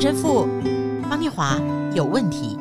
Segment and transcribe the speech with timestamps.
[0.00, 0.46] 陈神父
[1.10, 1.60] 方念华
[1.92, 2.56] 有问题。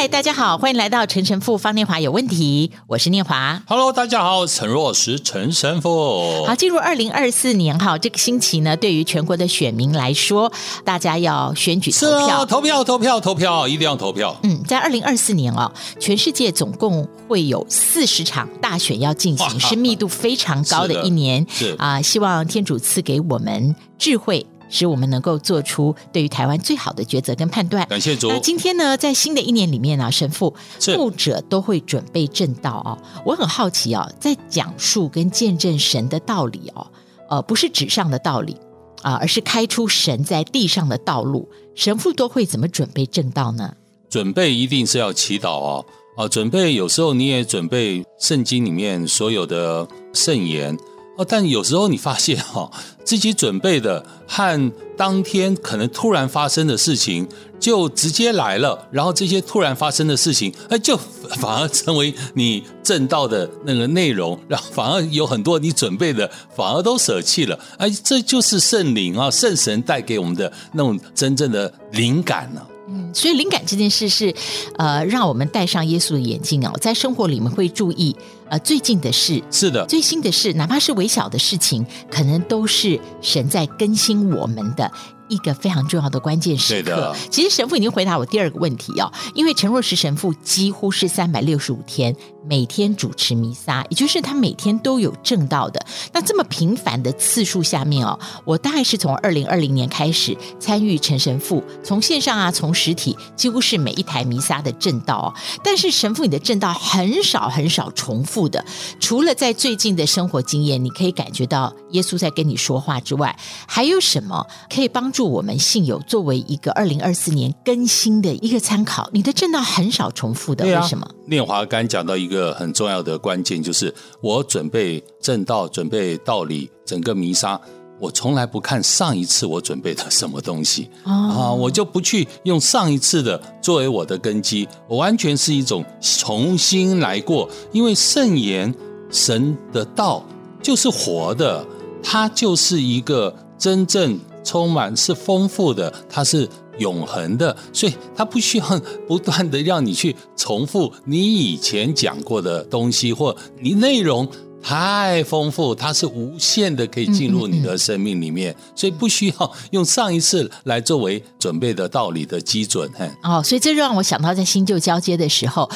[0.00, 3.60] 嗨，大家好，欢迎来到陈神父方念华有问题，我是念华。
[3.66, 6.46] Hello，大家好，陈若石陈神父。
[6.46, 10.52] 好，进入二零二四年哈，这个星期呢，对于全国的选民来说，
[10.84, 14.36] 大家要选举投票，啊，投票，投票，投票，一定要投票。
[14.44, 15.68] 嗯，在二零二四年哦，
[15.98, 21.44] 全世界总共会有四十场大选要进行，是密度非常高的一年。
[21.50, 24.46] 是啊、呃，希望天主赐给我们智慧。
[24.68, 27.86] 使我们能够做出对于台湾最好的抉择跟判断。
[27.88, 28.28] 感谢主。
[28.28, 30.54] 那今天呢，在新的一年里面呢、啊，神父、
[30.96, 32.98] 牧者都会准备正道哦。
[33.24, 36.86] 我很好奇哦，在讲述跟见证神的道理哦，
[37.28, 38.56] 呃，不是纸上的道理
[39.02, 41.48] 啊、呃，而是开出神在地上的道路。
[41.74, 43.74] 神父都会怎么准备正道呢？
[44.10, 45.84] 准备一定是要祈祷哦。
[46.16, 50.76] 啊、呃，准备有时候你也准备圣经里面所有的圣言。
[51.18, 52.70] 哦，但有时候你发现哈，
[53.04, 57.26] 自己准备的和当天可能突然发生的事情
[57.58, 60.96] 就直接来了，然后这些突然发生的事情，哎，就
[61.40, 72.62] 反而成为你正道的那个内容，然后反而有很多你准备的反而都舍弃了，哎，这就是圣灵啊，圣神带给我们的那种真正的灵感呢。
[72.90, 74.32] 嗯，所以灵感这件事是，
[74.76, 78.16] 呃，让我们戴上耶稣的眼镜哦，在生活里面会注意，
[78.50, 84.90] 呃，最近的事，是的，最新的事，哪怕是微小的事情，可能都是神在更新我们的。
[85.28, 87.14] 一个非常重要的关键时刻。
[87.30, 95.84] 其实神父已经回答我第二个问题哦，因为陈若石神父几乎是三百六十五天每天主持弥撒，也就是他每天都有正道的。
[96.14, 105.28] 那这么频繁的次数下面哦，我大概是从二零二零年开始参与陈神父从线上啊，从实体，几乎是每一台弥撒的正道哦。
[105.62, 108.62] 但是神父你的正道很少很少重复的，
[109.00, 113.34] 除了在最近的生活经验，你可以感觉到耶稣在跟你说话之外，
[113.66, 115.38] 还有什么可以帮助？
[115.38, 121.08] 我们信友作为一个二零二四年更新的一个参考，你的正道很少重复的，啊、为什么？
[121.26, 127.60] 念华刚讲到一个很重要的关键，就是我准备正道、准备道理，整个弥撒，
[127.98, 138.74] 我从来不看上一次我准备的什么东西、哦、啊，我就不去用上一次的作为我的根基，我完全是一种重新来过，因为圣言
[139.10, 140.24] 神的道
[140.62, 141.66] 就是活的，
[142.02, 144.18] 它就是一个真正。
[144.44, 146.48] 充满是丰富的，它是
[146.78, 154.26] 永恒的，所以它不需要不断的让你去重复你以前讲过的东西，或你内容
[154.62, 162.90] 太丰富，它是无限的可以进入你的生命里面，嗯嗯嗯，所以不需要用上一次来作为准备的道理的基准。
[163.22, 165.70] 哦，所以这让我想到在新旧交接的时候，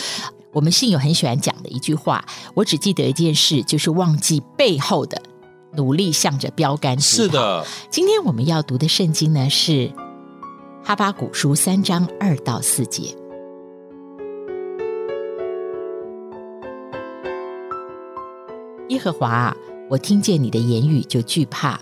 [0.53, 5.21] 我们信友很喜欢讲的一句话，我只记得一件事，就是忘记背后的。
[5.75, 7.01] 努力向着标杆。
[7.01, 9.73] 是的，今天我们要读的圣经呢是
[10.85, 13.17] 《哈巴古书》三章二到四节。
[18.93, 19.57] 耶和华啊，
[19.89, 21.81] 我听见你的言语就惧怕。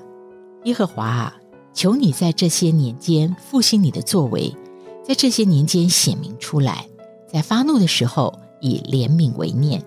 [0.62, 1.36] 耶和华啊，
[1.74, 4.56] 求你在这些年间复兴你的作为，
[5.04, 6.86] 在这些年间显明出来，
[7.32, 9.82] 在发怒的时候以怜悯为念。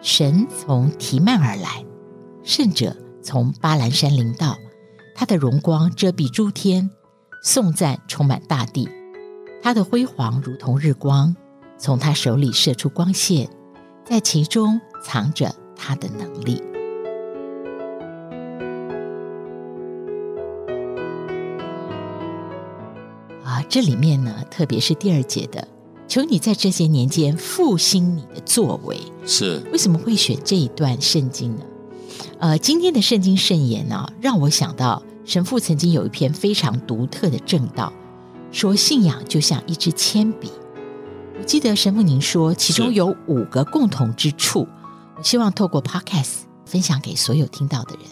[0.00, 1.84] 神从提幔而来，
[2.42, 2.96] 圣者。
[3.20, 4.54] 从巴兰山临到，
[5.14, 6.90] 他的荣光遮蔽诸天，
[7.42, 8.86] 颂赞充满大地。
[9.62, 11.34] 他的辉煌如同日光，
[11.78, 13.48] 从他手里射出光线，
[14.04, 16.62] 在其中藏着他的能力。
[23.44, 25.68] 啊，这里面呢，特别是第二节的，
[26.08, 28.98] 求你在这些年间复兴你的作为。
[29.26, 31.62] 是，为什么会选这一段圣经呢？
[32.38, 37.92] 呃，今天的圣经圣言呢、啊，让我想到神父曾经有一篇非常独特的正道，
[38.50, 40.50] 说信仰就像一支铅笔。
[41.38, 44.66] 我记得神父您说，其中有五个共同之处，
[45.16, 48.04] 我希望透过 Podcast 分享给所有听到的人。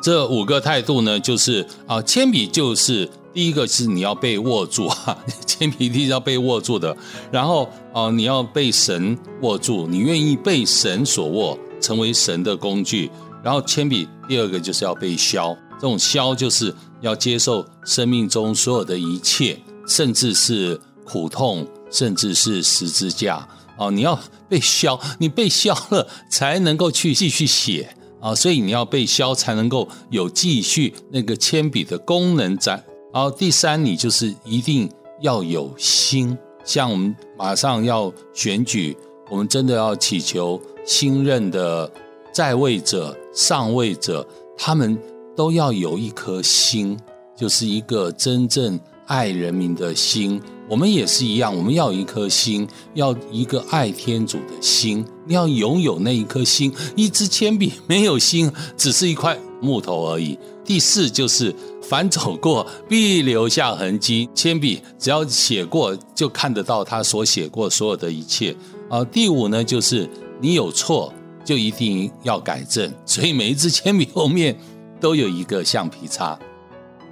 [0.00, 6.96] 这五个态度呢，就是啊，铅笔就是第一个是你要被握住哈， 铅笔一定要被握住的。
[7.32, 13.10] 然后啊，你要被神握住，你愿意被神所握，成为神的工具。
[13.42, 23.46] 然后铅笔第二个就是要被削，这种削就是要接受生命中所有的一切，甚至是苦痛，甚至是十字架
[23.78, 23.90] 哦！
[23.90, 27.88] 你要被削，你被削了才能够去继续写
[28.20, 28.34] 啊！
[28.34, 32.72] 所以你要被削才能够有继续那个铅笔的功能在。
[33.12, 34.90] 然后第三，你就是一定
[35.22, 38.96] 要有心，像我们马上要选举，
[39.30, 41.90] 我们真的要祈求新任的
[42.32, 43.16] 在位者。
[43.32, 44.26] 上位者，
[44.56, 44.98] 他们
[45.36, 46.98] 都要有一颗心，
[47.36, 48.78] 就是一个真正
[49.08, 50.40] 爱人民的心。
[50.68, 55.04] 我们也是一样，我们要一颗心，要一个爱天主的心。
[55.26, 60.38] 你要拥有那一颗心，一支铅笔没有心，只是一块木头而已。
[60.62, 64.28] 第四就是，凡走过必留下痕迹。
[64.34, 68.54] 铅笔只要写过，就看得到他所写过所有的一切。
[68.90, 70.06] 啊，第五呢，就是
[70.38, 71.10] 你有错
[71.42, 74.54] 就一定要改正，所以每一支铅笔后面
[75.00, 76.38] 都有一个橡皮擦。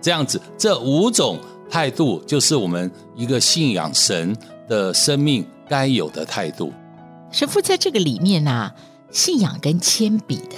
[0.03, 4.37] 这样子，这五种态度就是我们一个信仰神
[4.69, 6.73] 的生命该有的态度。
[7.31, 8.75] 神父在这个里面啊，
[9.11, 10.57] 信仰跟铅笔的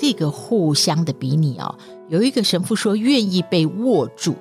[0.00, 1.74] 这个互相的比拟哦，
[2.08, 4.36] 有一个神父说愿意被握住，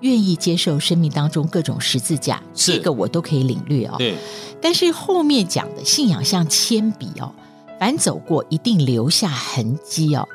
[0.00, 3.94] 愿意接受生命当中各种十字架，这个我都可以领略哦。
[3.98, 4.14] 对。
[4.60, 7.32] 但是后面讲的信仰像铅笔哦，
[7.78, 10.26] 凡走过一定留下痕迹哦，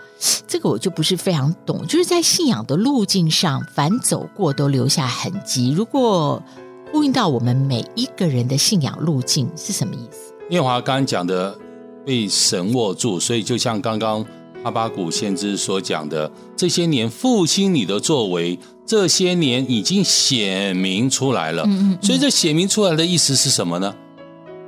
[0.48, 1.86] 这个我就不是非常懂。
[1.88, 5.72] 就是在信仰的路径上，凡走过都留下痕迹。
[5.72, 6.42] 如果
[6.92, 10.34] 呼应到我们每一个人的信仰路径是什么意思？
[10.50, 11.58] 念华刚刚讲的
[12.06, 14.26] 被神握住，所以就像刚刚
[14.64, 18.60] 哈巴谷先知所讲的，这些年复兴你的作为。
[18.84, 23.96] 这些年已经显明出来了，嗯嗯嗯，所以这显明出来的意思是什么呢？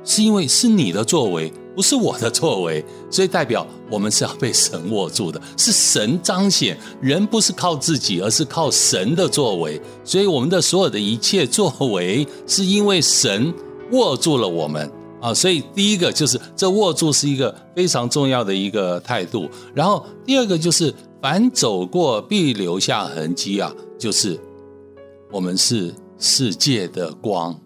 [0.02, 13.52] 是因为是你的作为，不是我的作为，所以代表我们是要被神握住的，是神彰显，人不是靠自己，而是靠神的作为，所以我们的所有的一切作为，是因为神
[13.92, 14.90] 握住了我们
[15.20, 23.74] 啊，所以第一个就是这握住是一个非常重要的一个态度，然后第二个就是凡走过必留下痕迹啊。
[23.98, 24.38] 就是
[25.32, 27.58] 我们是世界的光，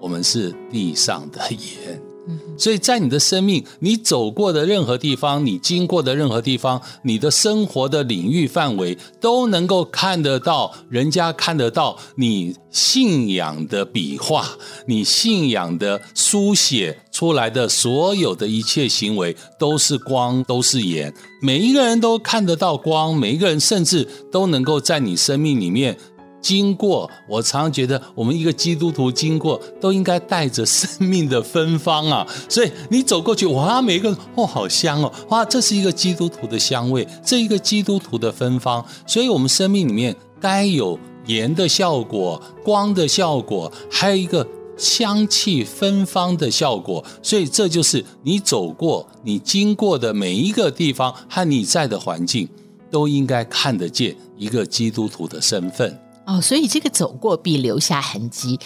[0.00, 2.09] 我们是地上的盐。
[2.58, 14.46] 所以在你的生命，你走过的任何地方，你经过的任何地方，你的生活的领域范围，都能够看得到，人家看得到你信仰的笔画，
[14.86, 21.12] 你信仰的书写出来的所有的一切行为，都是光，都是盐。
[21.42, 25.96] 每一个人都看得到光，每一个人甚至都能够在你生命里面。
[26.40, 32.26] 经过，我常常觉得，我们一个基督徒经过，都应该带着生命的芬芳啊！
[32.48, 38.84] 所以你走过去，哇，每一个哦，好香哦，哇，这是一个基督徒的香味，这一个基督徒的芬芳。
[39.06, 44.46] 所以，我们生命里面该有盐的效果、光的效果，还有一个
[44.78, 47.04] 香气芬芳的效果。
[47.22, 52.48] 所以，这就是你走过、你经过的每一个地方和你在的环境，
[52.90, 55.96] 都应该看得见一个基督徒的身份。
[56.30, 58.56] 哦，所以这个走过必留下痕迹，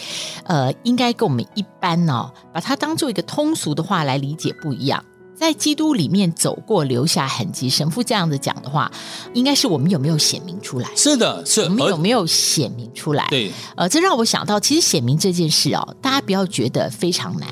[0.43, 5.03] 呃，应该跟我们一般哦，把它当做一个通俗的话来理解不一样。
[5.35, 8.89] 在基督里面走过留下痕迹，神父这样子讲的话，
[9.33, 10.89] 应该是我们有没有显明出来？
[10.95, 13.27] 是的，是我们有没有显明出来？
[13.29, 17.49] 对，呃，这让我想到，其实显明这件事哦，大家不要觉得非常难，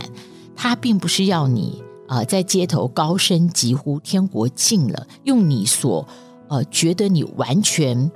[0.56, 6.08] 它并不是要你呃在街头高声疾呼天国近了，用你所
[6.48, 8.10] 呃觉得你完全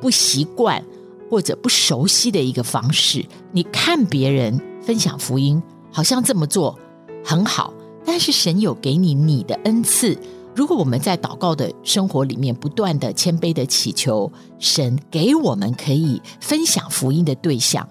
[0.00, 0.84] 不习惯。
[1.32, 6.78] 或者不熟悉的一个方式，你看别人分享福音，好像这么做
[7.24, 7.72] 很好，
[8.04, 10.14] 但是神有给你你的恩赐。
[10.54, 17.88] 如果我们在祷告的生活里面不断的谦卑的祈求神给我们可以分享福音的对象。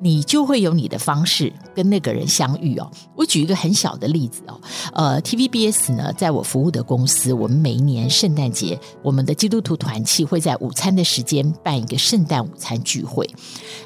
[0.00, 2.90] 你就会有你的方式跟那个人相遇哦。
[3.14, 4.60] 我举一个很小的例子哦，
[4.94, 13.28] 呃，TVBS 呢，在我服务的公司，我们每一年圣诞节，我们的基督徒团契会在午餐的时间办一个圣诞午餐聚会。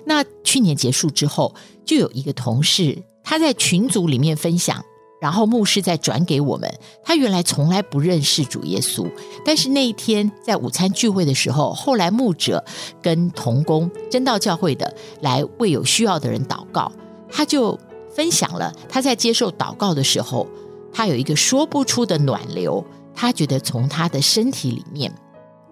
[0.07, 1.55] 那去年结束之后，
[1.85, 4.85] 就有一个同事他在群组里面分享。
[5.25, 6.71] 然后牧师再转给我们，
[7.03, 9.11] 他原来从来不认识主耶稣，
[9.43, 12.63] 但是那一天在午餐聚会的时候，后来牧者
[13.01, 16.93] 跟童工真道教会的来为有需要的人祷告，
[17.31, 17.81] 他就
[18.15, 20.47] 分享了他在接受祷告的时候，
[20.93, 25.11] 他有一个说不出的暖流，他觉得从他的身体里面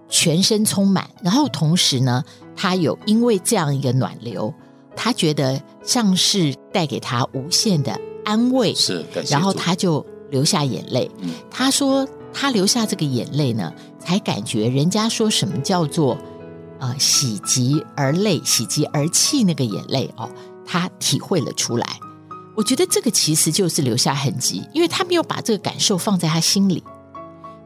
[0.09, 2.25] 全身充满，然后同时呢，
[2.57, 4.55] 他有因为这样一个暖流，
[4.97, 8.01] 他觉得像是带给他无限的。
[8.25, 11.11] 安慰是，然后他就流下眼泪。
[11.21, 16.17] 嗯，他说他流下这个眼泪呢，才感觉人家说什么叫做
[16.79, 20.29] 呃喜极而泪，喜极而泣那个眼泪哦，
[20.65, 21.87] 他体会了出来。
[22.55, 26.83] 我觉得这个其实就是留下痕迹，因为他没有把这个感受放在他心里。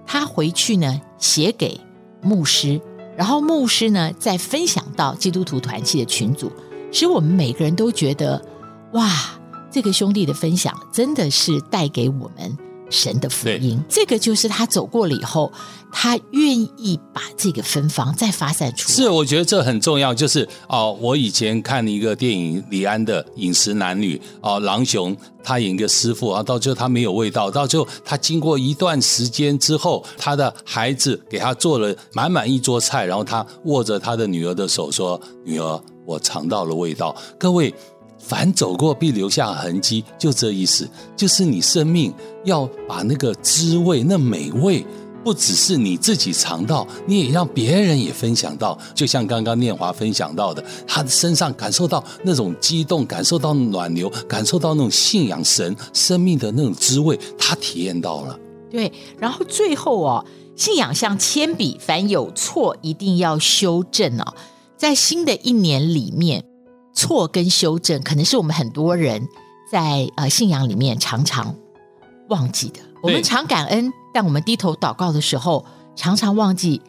[0.07, 1.81] 他回去呢写给
[2.23, 2.81] 牧师，
[3.17, 6.51] 然后牧师呢再分享到基督徒团契的群组，
[6.93, 8.41] 使我们每个人都觉得
[8.93, 9.36] 哇。
[9.77, 12.57] 这个兄弟的分享真的是带给我们
[12.89, 13.79] 神的福音。
[13.87, 15.53] 这个就是他走过了以后，
[15.93, 18.95] 他愿意把这个芬芳再发散出来。
[18.95, 20.15] 是，我觉得这很重要。
[20.15, 25.15] 就是哦，我以前看一个电影，李安的《饮食男女》哦，狼雄
[25.45, 37.75] 他演一个师傅啊，到最后他没有味道，到最后他经过一段时间之后，他的孩子给他做了满满一桌菜，然后他握着他的女儿的手说：“女儿，我尝到了味道。”各位。
[38.19, 42.13] 凡走过必留下痕迹，就这意思，就是你生命
[42.45, 44.85] 要把那个滋味、那美味，
[45.23, 48.77] 不只是你自己尝到，你也让别人也分享到。
[48.95, 58.39] 就像刚刚念华分享到的，他的身上感受到那种激动，感受到暖流，感受到那种信仰神生命的那种滋味，他体验到了。
[58.71, 60.25] 对，然后最后哦，
[60.57, 64.35] 信仰像铅笔，凡有错一定要修正哦，
[64.77, 66.45] 在新的一年里面。
[66.97, 69.29] 错跟修正，可能是我们很多人
[69.71, 71.55] 在呃信仰里面常常
[72.31, 72.81] 忘记的。
[73.03, 76.81] 我们常感恩，但我们低头祷告的时候，常常忘记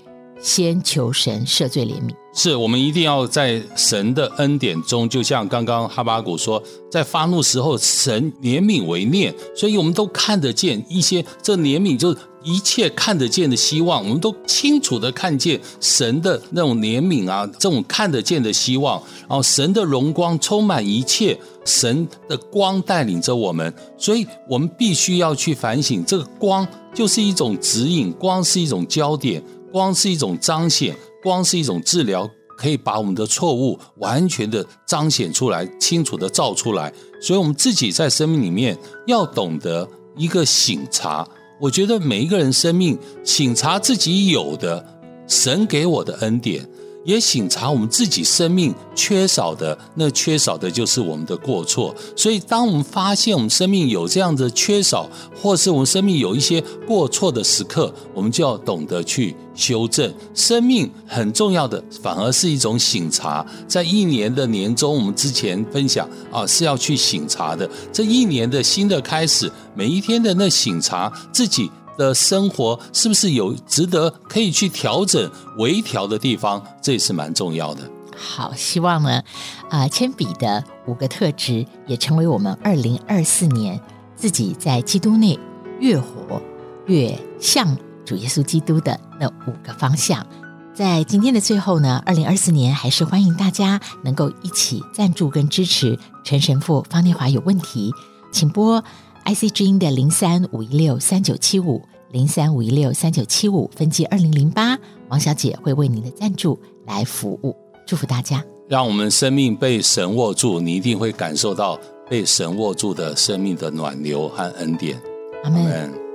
[0.41, 2.15] 先求神赦罪怜悯。
[2.37, 30.95] 是我们一定要在神的恩典中，就像刚刚哈巴谷说，在发怒时候，神怜悯为念，所以我们都看得见一些这怜悯，就是一切看得见的希望，我们都清楚的看见神的那种怜悯啊，这种看得见的希望，然后神的荣光充满一切，神的光带领着我们，所以我们必须要去反省，这个光就是一种指引，光是一种焦点，光是一种彰显。
[31.23, 36.93] 光是一种治疗，可以把我们的错误完全的彰显出来，清楚的照出来。
[37.19, 41.27] 所以，我们自己在生命里面要懂得一个醒察。
[41.59, 46.65] 我觉得每一个人生命醒察自己有的神给我的恩典。
[47.07, 51.95] 也醒察我们自己生命缺少的，那缺少的就是我们的过错。
[52.17, 55.09] 所以，当我们发现我们生命有这样的缺少，
[55.41, 60.13] 或是我们生命有一些过错的时刻，我们就要懂得去修正。
[60.33, 63.45] 生命很重要的，反而是一种醒察。
[63.69, 67.69] 在一年的年终，我们之前分享啊，是要去醒察的。
[67.93, 71.71] 这一年的新的开始，每一天的那醒察自己。
[71.97, 76.63] 的生活是不是有值得可以去调整、微调的地方？
[76.81, 77.89] 这也是蛮重要的。
[78.15, 79.21] 好，希望呢，
[79.69, 83.79] 啊、呃，铅笔的五个特质也成为我们二零二四年
[84.15, 85.37] 自己在基督内
[85.79, 86.41] 越活
[86.87, 90.25] 越像主耶稣基督的那五个方向。
[90.73, 97.27] 在今天的最后呢，二零二四年还是欢迎大家能够一起赞助跟支持陈神父方念华。
[97.29, 97.91] 有问题，
[98.31, 98.83] 请拨。
[99.27, 101.81] IC 之音的零三五一六三九七五
[102.11, 104.79] 零三五一六三九七五分机二零零八，
[105.09, 107.53] 王小姐会为您的赞助来服务，
[107.85, 111.77] 祝福大家，让我们生命被神握住，你一定会感受到
[112.09, 114.97] 被神握住的生命的暖流和恩典。
[115.43, 116.06] 阿门。